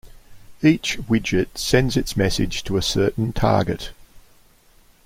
[0.63, 3.91] Each widget sends its message to a certain target.